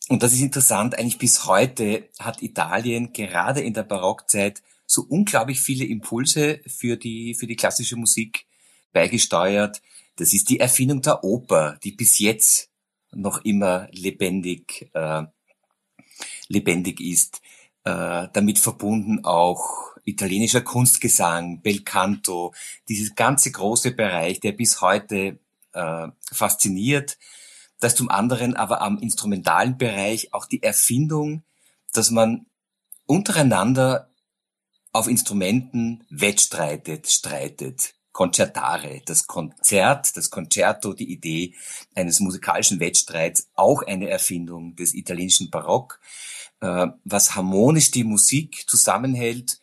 [0.10, 5.62] und das ist interessant, eigentlich bis heute hat Italien gerade in der Barockzeit so unglaublich
[5.62, 8.46] viele Impulse für die, für die klassische Musik
[8.92, 9.82] beigesteuert.
[10.18, 12.71] Das ist die Erfindung der Oper, die bis jetzt
[13.12, 15.24] noch immer lebendig, äh,
[16.48, 17.42] lebendig ist.
[17.84, 22.54] Äh, damit verbunden auch italienischer Kunstgesang, Bel Canto,
[22.88, 25.40] dieses ganze große Bereich, der bis heute
[25.74, 27.18] äh, fasziniert.
[27.80, 31.44] Das zum anderen aber am instrumentalen Bereich auch die Erfindung,
[31.94, 32.46] dass man
[33.08, 34.10] untereinander
[34.94, 37.96] auf Instrumenten wettstreitet, streitet.
[38.12, 41.56] Concertare, das Konzert, das Concerto, die Idee
[41.96, 46.00] eines musikalischen Wettstreits, auch eine Erfindung des italienischen Barock,
[46.60, 49.60] äh, was harmonisch die Musik zusammenhält.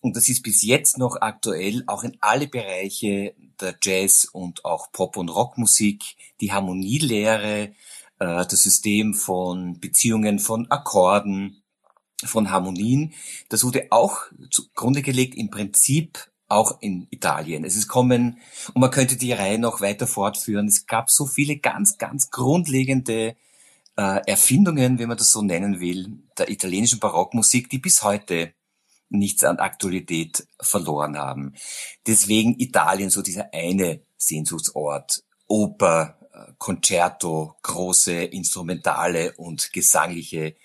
[0.00, 4.90] Und das ist bis jetzt noch aktuell, auch in alle Bereiche der Jazz- und auch
[4.90, 6.02] Pop- und Rockmusik,
[6.40, 7.74] die Harmonielehre,
[8.18, 11.62] äh, das System von Beziehungen von Akkorden,
[12.24, 13.14] von Harmonien,
[13.48, 17.64] das wurde auch zugrunde gelegt im Prinzip auch in Italien.
[17.64, 18.38] Es ist kommen,
[18.74, 20.68] und man könnte die Reihe noch weiter fortführen.
[20.68, 23.36] Es gab so viele ganz, ganz grundlegende
[23.96, 28.54] äh, Erfindungen, wenn man das so nennen will, der italienischen Barockmusik, die bis heute
[29.08, 31.54] nichts an Aktualität verloren haben.
[32.06, 35.22] Deswegen Italien so dieser eine Sehnsuchtsort.
[35.46, 40.56] Oper, äh, Concerto, große instrumentale und gesangliche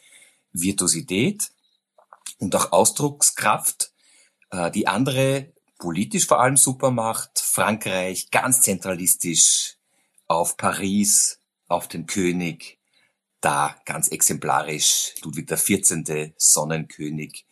[0.54, 1.50] Virtuosität
[2.40, 3.92] und auch Ausdruckskraft.
[4.52, 9.78] Äh, die andere politisch vor allem Supermacht, Frankreich ganz zentralistisch,
[10.28, 12.80] auf Paris, auf den König,
[13.42, 17.46] da ganz exemplarisch Ludwig XIV., Sonnenkönig,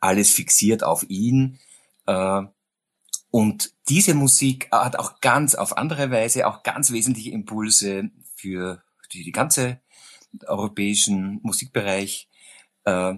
[0.00, 1.58] alles fixiert auf ihn.
[2.06, 2.42] Äh,
[3.30, 8.82] und diese Musik hat auch ganz auf andere Weise auch ganz wesentliche Impulse für
[9.12, 9.80] die, ganze
[10.46, 12.28] europäischen Musikbereich
[12.84, 13.14] äh,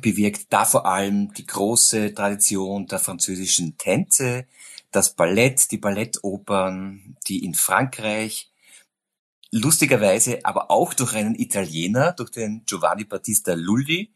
[0.00, 0.52] bewirkt.
[0.52, 4.46] Da vor allem die große Tradition der französischen Tänze,
[4.92, 8.50] das Ballett, die Ballettopern, die in Frankreich
[9.50, 14.12] lustigerweise aber auch durch einen Italiener, durch den Giovanni Battista Lully,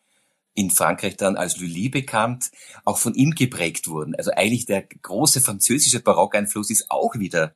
[0.55, 2.51] in Frankreich dann als Lully bekannt,
[2.85, 4.15] auch von ihm geprägt wurden.
[4.15, 7.55] Also eigentlich der große französische Barockeinfluss ist auch wieder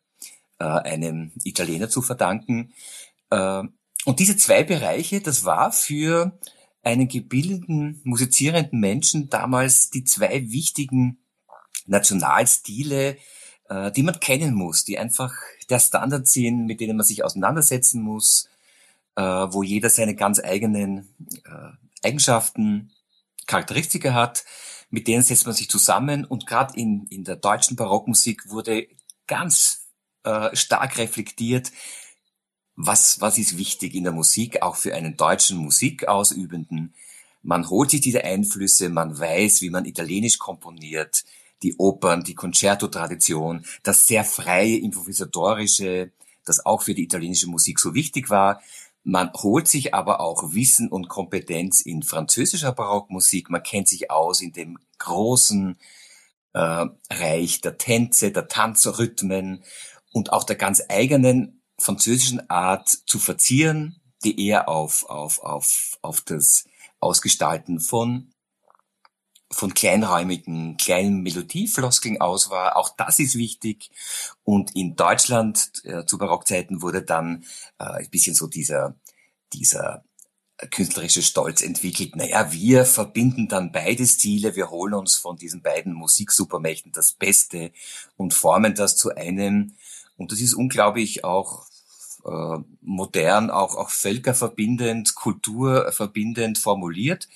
[0.58, 2.72] äh, einem Italiener zu verdanken.
[3.30, 3.62] Äh,
[4.04, 6.38] und diese zwei Bereiche, das war für
[6.84, 11.18] einen gebildeten, musizierenden Menschen damals die zwei wichtigen
[11.86, 13.16] Nationalstile,
[13.68, 15.32] äh, die man kennen muss, die einfach
[15.70, 18.48] der Standard sind, mit denen man sich auseinandersetzen muss,
[19.16, 21.08] äh, wo jeder seine ganz eigenen
[21.44, 22.90] äh, Eigenschaften,
[23.46, 24.44] Charakteristika hat,
[24.90, 28.86] mit denen setzt man sich zusammen und gerade in, in der deutschen Barockmusik wurde
[29.26, 29.88] ganz
[30.22, 31.72] äh, stark reflektiert,
[32.76, 36.94] was, was ist wichtig in der Musik, auch für einen deutschen Musikausübenden.
[37.42, 41.24] Man holt sich diese Einflüsse, man weiß, wie man italienisch komponiert,
[41.62, 46.10] die Opern, die Concerto-Tradition, das sehr freie, improvisatorische,
[46.44, 48.60] das auch für die italienische Musik so wichtig war.
[49.02, 53.50] Man holt sich aber auch Wissen und Kompetenz in französischer Barockmusik.
[53.50, 55.76] Man kennt sich aus in dem großen
[56.54, 59.62] äh, Reich der Tänze, der Tanzrhythmen
[60.12, 66.20] und auch der ganz eigenen französischen Art zu verzieren, die eher auf, auf, auf, auf
[66.22, 66.64] das
[67.00, 68.34] Ausgestalten von
[69.54, 72.76] von kleinräumigen, kleinen Melodiefloskeln aus war.
[72.76, 73.90] Auch das ist wichtig.
[74.42, 77.44] Und in Deutschland äh, zu Barockzeiten wurde dann
[77.78, 78.96] äh, ein bisschen so dieser,
[79.52, 80.04] dieser
[80.70, 82.16] künstlerische Stolz entwickelt.
[82.16, 87.72] Naja, wir verbinden dann beide Stile, wir holen uns von diesen beiden Musiksupermächten das Beste
[88.16, 89.76] und formen das zu einem.
[90.16, 91.66] Und das ist unglaublich auch
[92.24, 97.28] äh, modern, auch, auch völkerverbindend, kulturverbindend formuliert.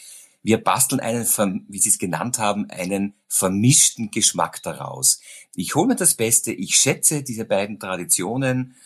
[0.42, 1.26] Wir basteln einen,
[1.68, 5.20] wie Sie es genannt haben, einen vermischten Geschmack daraus.
[5.54, 8.76] Ich hole mir das Beste, ich schätze diese beiden Traditionen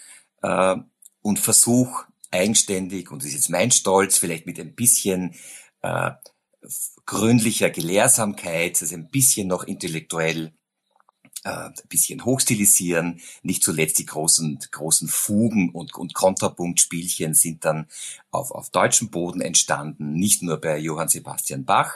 [0.42, 0.76] äh,
[1.20, 5.34] und versuche eigenständig, und das ist jetzt mein Stolz, vielleicht mit ein bisschen
[5.82, 6.12] äh,
[7.06, 10.52] gründlicher Gelehrsamkeit, also ein bisschen noch intellektuell
[11.44, 13.20] äh, ein bisschen hochstilisieren.
[13.42, 17.86] Nicht zuletzt die großen, großen Fugen und, und Kontrapunktspielchen sind dann
[18.30, 21.94] auf, auf deutschem Boden entstanden, nicht nur bei Johann Sebastian Bach.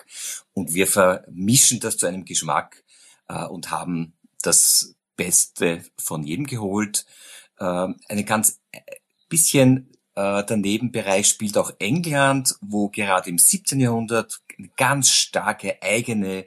[0.53, 2.85] Und wir vermischen das zu einem Geschmack
[3.29, 7.07] äh, und haben das Beste von jedem geholt.
[7.59, 7.65] Äh,
[8.09, 8.81] eine ganz äh,
[9.29, 13.81] bisschen äh, der Nebenbereich spielt auch England, wo gerade im 17.
[13.81, 16.47] Jahrhundert eine ganz starke eigene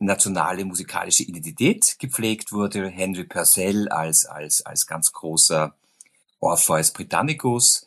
[0.00, 2.88] nationale musikalische Identität gepflegt wurde.
[2.88, 5.74] Henry Purcell als, als, als ganz großer
[6.40, 7.86] Orpheus Britannicus,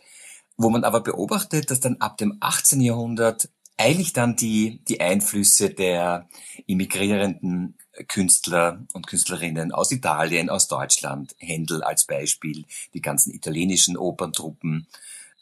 [0.55, 2.81] wo man aber beobachtet, dass dann ab dem 18.
[2.81, 6.29] Jahrhundert eigentlich dann die, die Einflüsse der
[6.67, 7.75] immigrierenden
[8.07, 14.87] Künstler und Künstlerinnen aus Italien, aus Deutschland, Händel als Beispiel, die ganzen italienischen Operntruppen,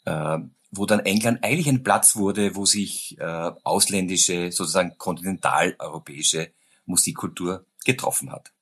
[0.06, 0.38] äh,
[0.70, 6.50] wo dann England eigentlich ein Platz wurde, wo sich äh, ausländische, sozusagen kontinentaleuropäische
[6.84, 8.52] Musikkultur getroffen hat.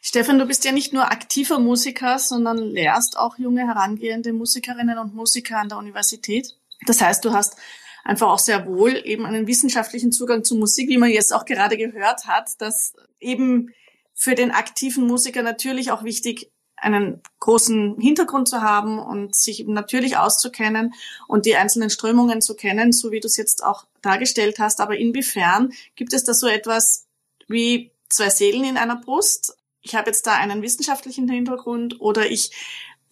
[0.00, 5.14] Stefan, du bist ja nicht nur aktiver Musiker, sondern lehrst auch junge herangehende Musikerinnen und
[5.14, 6.58] Musiker an der Universität.
[6.86, 7.56] Das heißt, du hast
[8.04, 11.76] einfach auch sehr wohl eben einen wissenschaftlichen Zugang zu Musik, wie man jetzt auch gerade
[11.76, 13.72] gehört hat, dass eben
[14.14, 16.51] für den aktiven Musiker natürlich auch wichtig
[16.82, 20.94] einen großen Hintergrund zu haben und sich natürlich auszukennen
[21.28, 24.80] und die einzelnen Strömungen zu kennen, so wie du es jetzt auch dargestellt hast.
[24.80, 27.06] Aber inwiefern gibt es da so etwas
[27.48, 29.56] wie zwei Seelen in einer Brust?
[29.80, 32.50] Ich habe jetzt da einen wissenschaftlichen Hintergrund oder ich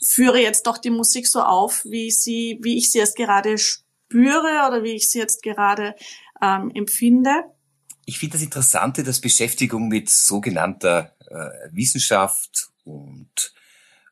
[0.03, 4.67] führe jetzt doch die Musik so auf, wie sie, wie ich sie jetzt gerade spüre
[4.69, 5.95] oder wie ich sie jetzt gerade
[6.43, 7.45] ähm, empfinde.
[8.07, 13.53] Ich finde das Interessante, dass Beschäftigung mit sogenannter äh, Wissenschaft und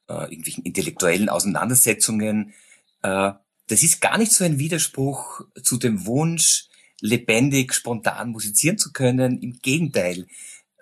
[0.08, 2.54] äh, irgendwelchen intellektuellen Auseinandersetzungen,
[3.02, 3.32] äh,
[3.68, 6.68] das ist gar nicht so ein Widerspruch zu dem Wunsch,
[7.00, 9.40] lebendig, spontan musizieren zu können.
[9.40, 10.26] Im Gegenteil,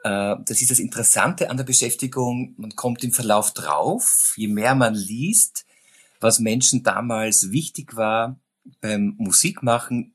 [0.04, 2.54] äh, das ist das Interessante an der Beschäftigung.
[2.56, 5.66] Man kommt im Verlauf drauf, je mehr man liest,
[6.20, 8.38] was Menschen damals wichtig war
[8.80, 10.14] beim Musikmachen,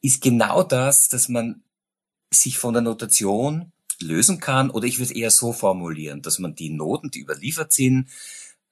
[0.00, 1.62] ist genau das, dass man
[2.30, 6.70] sich von der Notation lösen kann, oder ich würde eher so formulieren, dass man die
[6.70, 8.08] Noten, die überliefert sind,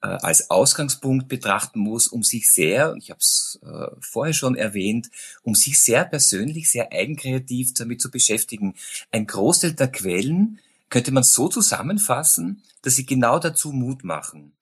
[0.01, 5.09] äh, als Ausgangspunkt betrachten muss, um sich sehr, ich habe es äh, vorher schon erwähnt,
[5.43, 8.75] um sich sehr persönlich, sehr eigenkreativ damit zu beschäftigen.
[9.11, 14.53] Ein Großteil der Quellen könnte man so zusammenfassen, dass sie genau dazu Mut machen.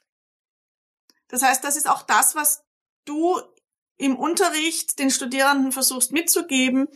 [1.29, 2.63] Das heißt, das ist auch das, was
[3.05, 3.39] du
[3.97, 6.87] im Unterricht den Studierenden versuchst mitzugeben,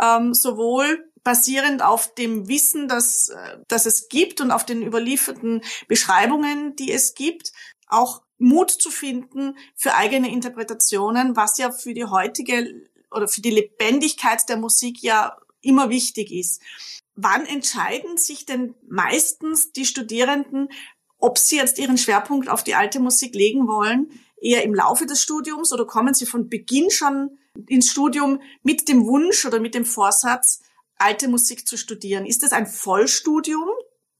[0.00, 5.62] ähm, sowohl basierend auf dem Wissen, das, äh, das es gibt und auf den überlieferten
[5.88, 7.52] Beschreibungen, die es gibt,
[7.88, 13.50] auch Mut zu finden für eigene Interpretationen, was ja für die heutige oder für die
[13.50, 16.60] Lebendigkeit der Musik ja immer wichtig ist.
[17.14, 20.68] Wann entscheiden sich denn meistens die Studierenden,
[21.18, 24.10] ob sie jetzt ihren Schwerpunkt auf die alte Musik legen wollen?
[24.40, 29.06] Eher im Laufe des Studiums oder kommen sie von Beginn schon ins Studium mit dem
[29.06, 30.62] Wunsch oder mit dem Vorsatz,
[31.02, 32.26] alte Musik zu studieren?
[32.26, 33.68] Ist das ein Vollstudium?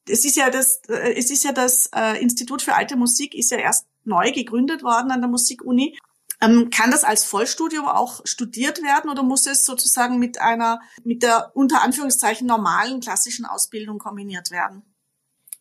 [0.09, 3.51] Es ist ja das, äh, es ist ja das äh, Institut für alte Musik ist
[3.51, 5.97] ja erst neu gegründet worden an der Musikuni.
[6.41, 11.23] Ähm, kann das als Vollstudium auch studiert werden oder muss es sozusagen mit einer, mit
[11.23, 14.83] der unter Anführungszeichen normalen klassischen Ausbildung kombiniert werden?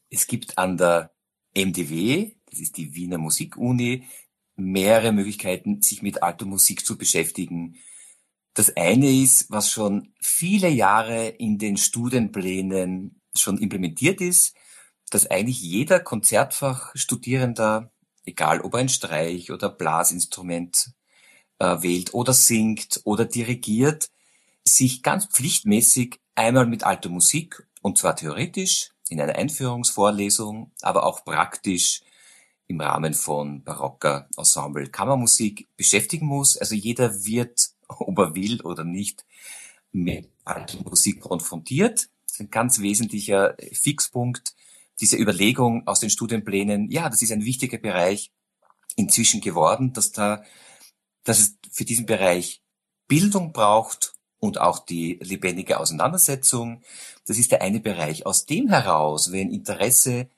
[0.10, 1.12] Es gibt an der
[1.54, 4.08] MDW, das ist die Wiener Musikuni,
[4.56, 7.78] mehrere Möglichkeiten, sich mit alter Musik zu beschäftigen.
[8.54, 14.56] Das eine ist, was schon viele Jahre in den Studienplänen schon implementiert ist,
[15.10, 17.92] dass eigentlich jeder Konzertfachstudierender,
[18.26, 20.92] egal ob er ein Streich oder Blasinstrument
[21.60, 24.10] äh, wählt oder singt oder dirigiert,
[24.66, 31.24] sich ganz pflichtmäßig einmal mit alter Musik, und zwar theoretisch in einer Einführungsvorlesung, aber auch
[31.26, 32.02] praktisch
[32.68, 36.58] im Rahmen von barocker Ensemble Kammermusik beschäftigen muss.
[36.58, 39.26] Also jeder wird, ob er will oder nicht,
[39.92, 40.30] mit
[40.86, 42.10] Musik konfrontiert
[42.42, 44.54] ein ganz wesentlicher Fixpunkt
[45.00, 46.92] dieser Überlegung aus den Studienplänen.
[46.92, 48.32] Ja, das ist ein wichtiger Bereich
[48.96, 50.44] inzwischen geworden, dass da,
[51.24, 52.62] dass es für diesen Bereich
[53.08, 56.82] Bildung braucht und auch die lebendige Auseinandersetzung.
[57.26, 58.26] Das ist der eine Bereich.
[58.26, 60.30] Aus dem heraus, wenn Interesse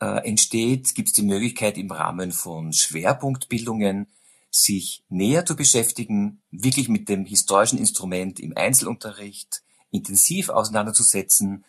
[0.00, 4.08] äh, entsteht, gibt es die Möglichkeit im Rahmen von Schwerpunktbildungen
[4.50, 11.64] sich näher zu beschäftigen, wirklich mit dem historischen Instrument im Einzelunterricht, intensiv auseinanderzusetzen.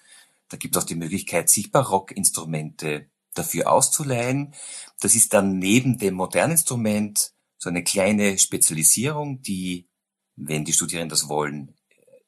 [0.50, 4.54] Da gibt es auch die Möglichkeit, sich Barockinstrumente dafür auszuleihen.
[5.00, 9.88] Das ist dann neben dem modernen Instrument so eine kleine Spezialisierung, die,
[10.36, 11.76] wenn die Studierenden das wollen,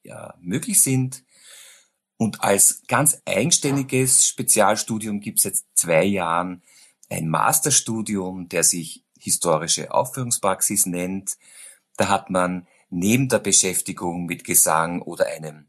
[0.02, 1.24] ja, möglich sind.
[2.16, 6.62] Und als ganz eigenständiges Spezialstudium gibt es jetzt zwei Jahren
[7.10, 11.36] ein Masterstudium, der sich historische Aufführungspraxis nennt.
[11.96, 15.66] Da hat man neben der Beschäftigung mit Gesang oder einem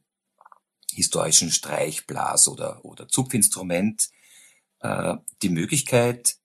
[0.91, 4.09] historischen Streich, Blas oder, oder Zupfinstrument
[4.81, 6.37] äh, die Möglichkeit,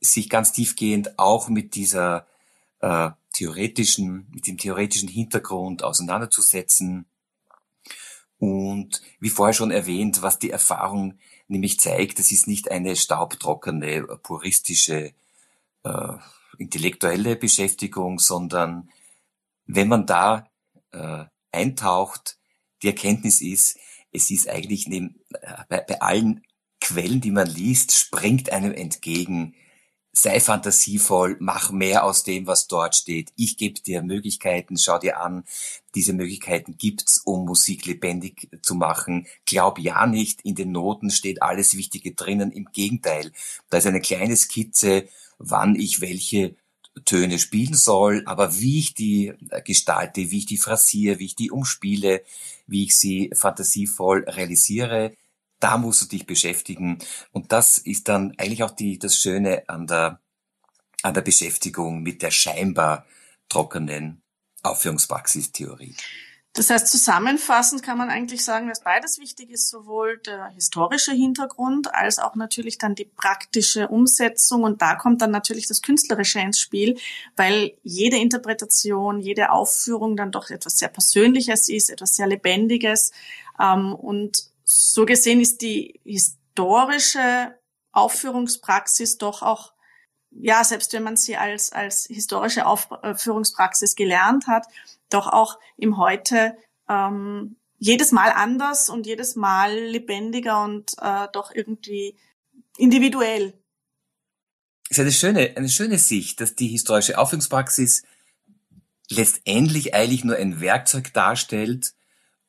[0.00, 2.26] sich ganz tiefgehend auch mit dieser
[2.80, 7.06] äh, theoretischen, mit dem theoretischen Hintergrund auseinanderzusetzen.
[8.38, 14.02] Und wie vorher schon erwähnt, was die Erfahrung nämlich zeigt, das ist nicht eine staubtrockene,
[14.22, 15.12] puristische,
[15.84, 16.14] äh,
[16.58, 18.90] intellektuelle Beschäftigung, sondern
[19.66, 20.46] wenn man da
[20.92, 22.38] äh, eintaucht,
[22.82, 23.78] die Erkenntnis ist,
[24.12, 26.42] es ist eigentlich neben, äh, bei, bei allen
[26.80, 29.54] Quellen, die man liest, springt einem entgegen,
[30.12, 33.32] sei fantasievoll, mach mehr aus dem, was dort steht.
[33.36, 35.44] Ich gebe dir Möglichkeiten, schau dir an,
[35.94, 39.26] diese Möglichkeiten gibt's, um Musik lebendig zu machen.
[39.46, 42.50] Glaub ja nicht, in den Noten steht alles Wichtige drinnen.
[42.50, 43.32] Im Gegenteil,
[43.68, 45.08] da ist eine kleine Skizze,
[45.40, 46.54] wann ich welche
[47.04, 49.32] Töne spielen soll, aber wie ich die
[49.64, 52.22] gestalte, wie ich die phrasiere, wie ich die umspiele,
[52.66, 55.14] wie ich sie fantasievoll realisiere,
[55.60, 56.98] da musst du dich beschäftigen.
[57.32, 60.20] Und das ist dann eigentlich auch die, das Schöne an der,
[61.02, 63.06] an der Beschäftigung mit der scheinbar
[63.48, 64.22] trockenen
[64.62, 65.96] Aufführungspraxistheorie.
[66.52, 71.94] Das heißt, zusammenfassend kann man eigentlich sagen, dass beides wichtig ist, sowohl der historische Hintergrund
[71.94, 74.64] als auch natürlich dann die praktische Umsetzung.
[74.64, 76.98] Und da kommt dann natürlich das Künstlerische ins Spiel,
[77.36, 83.12] weil jede Interpretation, jede Aufführung dann doch etwas sehr Persönliches ist, etwas sehr Lebendiges.
[83.60, 87.54] Ähm, und so gesehen ist die historische
[87.92, 89.72] Aufführungspraxis doch auch
[90.30, 94.66] ja, selbst wenn man sie als, als historische Aufführungspraxis gelernt hat,
[95.08, 96.56] doch auch im Heute
[96.88, 102.16] ähm, jedes Mal anders und jedes Mal lebendiger und äh, doch irgendwie
[102.76, 103.54] individuell.
[104.88, 108.02] Es ist eine schöne, eine schöne Sicht, dass die historische Aufführungspraxis
[109.08, 111.94] letztendlich eigentlich nur ein Werkzeug darstellt,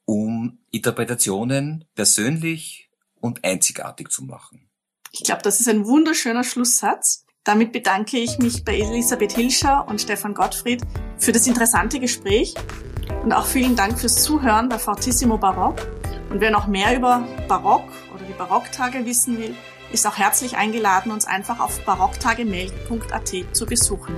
[0.05, 4.69] um Interpretationen persönlich und einzigartig zu machen.
[5.11, 7.25] Ich glaube, das ist ein wunderschöner Schlusssatz.
[7.43, 10.83] Damit bedanke ich mich bei Elisabeth Hilscher und Stefan Gottfried
[11.17, 12.53] für das interessante Gespräch
[13.23, 15.77] und auch vielen Dank fürs Zuhören bei Fortissimo Barock.
[16.29, 19.55] Und wer noch mehr über Barock oder die Barocktage wissen will,
[19.91, 24.15] ist auch herzlich eingeladen, uns einfach auf barocktagemelk.at zu besuchen.